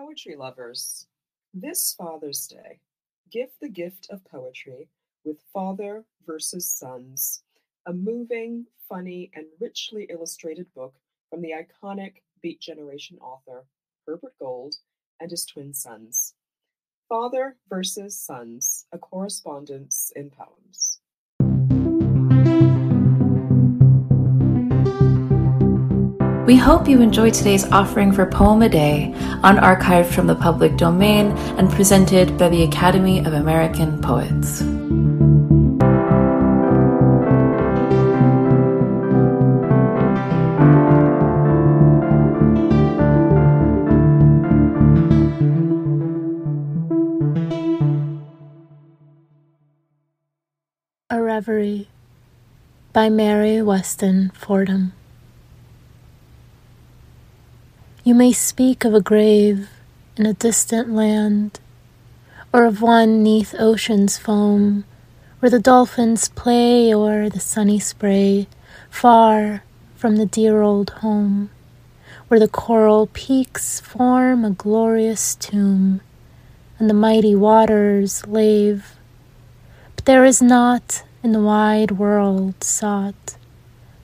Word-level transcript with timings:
poetry 0.00 0.34
lovers, 0.34 1.06
this 1.52 1.94
Father's 1.98 2.46
Day, 2.46 2.80
give 3.30 3.50
the 3.60 3.68
gift 3.68 4.06
of 4.08 4.24
poetry 4.24 4.88
with 5.26 5.36
Father 5.52 6.04
versus 6.26 6.70
Sons, 6.70 7.42
a 7.84 7.92
moving, 7.92 8.64
funny, 8.88 9.30
and 9.34 9.44
richly 9.60 10.06
illustrated 10.08 10.72
book 10.74 10.94
from 11.28 11.42
the 11.42 11.52
iconic 11.52 12.22
Beat 12.40 12.62
Generation 12.62 13.18
author 13.18 13.66
Herbert 14.06 14.32
Gold 14.38 14.76
and 15.20 15.30
his 15.30 15.44
twin 15.44 15.74
sons. 15.74 16.32
Father 17.06 17.56
versus 17.68 18.18
Sons, 18.18 18.86
a 18.92 18.98
correspondence 18.98 20.12
in 20.16 20.30
poems. 20.30 21.00
We 26.50 26.56
hope 26.56 26.88
you 26.88 27.00
enjoyed 27.00 27.32
today's 27.32 27.64
offering 27.70 28.10
for 28.10 28.26
Poem 28.26 28.62
a 28.62 28.68
Day, 28.68 29.14
unarchived 29.42 30.12
from 30.12 30.26
the 30.26 30.34
public 30.34 30.76
domain 30.76 31.28
and 31.58 31.70
presented 31.70 32.36
by 32.36 32.48
the 32.48 32.62
Academy 32.62 33.24
of 33.24 33.32
American 33.32 34.00
Poets. 34.00 34.60
A 51.12 51.20
Reverie 51.20 51.88
by 52.92 53.08
Mary 53.08 53.62
Weston 53.62 54.30
Fordham. 54.34 54.92
You 58.02 58.14
may 58.14 58.32
speak 58.32 58.86
of 58.86 58.94
a 58.94 59.02
grave 59.02 59.68
in 60.16 60.24
a 60.24 60.32
distant 60.32 60.90
land, 60.90 61.60
or 62.50 62.64
of 62.64 62.80
one 62.80 63.22
neath 63.22 63.54
ocean's 63.58 64.16
foam, 64.16 64.84
where 65.40 65.50
the 65.50 65.58
dolphins 65.58 66.30
play 66.30 66.94
o'er 66.94 67.28
the 67.28 67.40
sunny 67.40 67.78
spray, 67.78 68.48
far 68.88 69.64
from 69.96 70.16
the 70.16 70.24
dear 70.24 70.62
old 70.62 70.88
home, 71.02 71.50
where 72.28 72.40
the 72.40 72.48
coral 72.48 73.08
peaks 73.12 73.80
form 73.80 74.46
a 74.46 74.50
glorious 74.50 75.34
tomb, 75.34 76.00
and 76.78 76.88
the 76.88 76.94
mighty 76.94 77.34
waters 77.34 78.26
lave. 78.26 78.96
But 79.96 80.06
there 80.06 80.24
is 80.24 80.40
not 80.40 81.02
in 81.22 81.32
the 81.32 81.42
wide 81.42 81.90
world 81.92 82.64
sought 82.64 83.36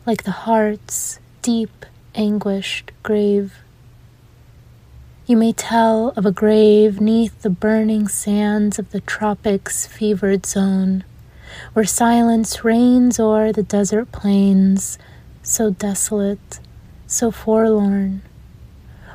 like 0.05 0.25
the 0.25 0.45
heart's 0.45 1.19
deep 1.41 1.87
anguished 2.15 2.93
grave. 3.03 3.55
You 5.29 5.37
may 5.37 5.53
tell 5.53 6.11
of 6.11 6.25
a 6.25 6.31
grave 6.31 7.01
neath 7.01 7.43
the 7.43 7.51
burning 7.51 8.07
sands 8.07 8.79
of 8.79 8.93
the 8.93 9.01
tropics' 9.01 9.85
fevered 9.85 10.47
zone, 10.47 11.03
where 11.73 11.85
silence 11.85 12.65
reigns 12.65 13.19
o'er 13.19 13.51
the 13.51 13.65
desert 13.65 14.13
plains, 14.13 15.01
so 15.43 15.71
desolate, 15.71 16.61
so 17.09 17.33
forlorn, 17.33 18.23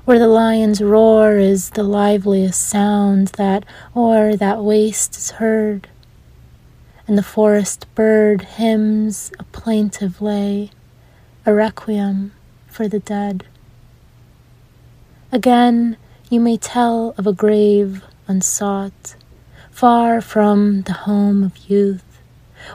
where 0.03 0.19
the 0.19 0.27
lion's 0.27 0.81
roar 0.81 1.37
is 1.37 1.69
the 1.69 1.83
liveliest 1.83 2.61
sound 2.61 3.29
that 3.37 3.63
o'er 3.95 4.35
that 4.35 4.61
waste 4.61 5.15
is 5.15 5.31
heard, 5.31 5.87
and 7.07 7.17
the 7.17 7.23
forest 7.23 7.85
bird 7.95 8.41
hymns 8.41 9.31
a 9.39 9.45
plaintive 9.45 10.21
lay, 10.21 10.71
a 11.45 11.53
requiem 11.53 12.33
for 12.67 12.89
the 12.89 12.99
dead. 12.99 13.45
Again, 15.31 15.95
you 16.31 16.39
may 16.39 16.55
tell 16.55 17.13
of 17.17 17.27
a 17.27 17.33
grave 17.33 18.05
unsought, 18.25 19.15
far 19.69 20.21
from 20.21 20.83
the 20.83 20.93
home 20.93 21.43
of 21.43 21.69
youth, 21.69 22.21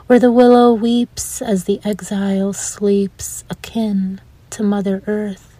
where 0.05 0.19
the 0.19 0.31
willow 0.31 0.71
weeps 0.71 1.41
as 1.41 1.63
the 1.63 1.81
exile 1.83 2.53
sleeps, 2.53 3.43
akin 3.49 4.21
to 4.51 4.61
Mother 4.61 5.01
Earth. 5.07 5.57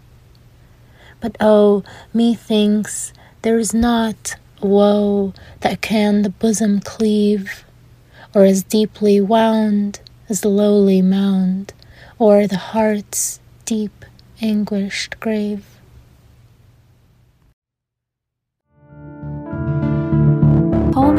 But 1.20 1.38
oh, 1.40 1.84
methinks 2.14 3.14
there 3.42 3.58
is 3.58 3.74
not 3.74 4.36
a 4.62 4.68
woe 4.68 5.34
that 5.62 5.82
can 5.82 6.22
the 6.22 6.30
bosom 6.30 6.82
cleave, 6.82 7.66
or 8.36 8.46
as 8.46 8.62
deeply 8.62 9.20
wound 9.20 10.02
as 10.30 10.42
the 10.42 10.50
lowly 10.50 11.02
mound, 11.02 11.74
or 12.20 12.46
the 12.46 12.58
heart's 12.58 13.40
deep 13.66 14.06
anguished 14.40 15.20
grave. 15.20 15.77